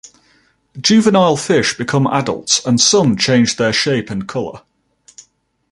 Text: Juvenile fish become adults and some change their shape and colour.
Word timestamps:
Juvenile 0.81 1.37
fish 1.37 1.77
become 1.77 2.07
adults 2.07 2.65
and 2.65 2.81
some 2.81 3.15
change 3.15 3.57
their 3.57 3.71
shape 3.71 4.09
and 4.09 4.27
colour. 4.27 4.63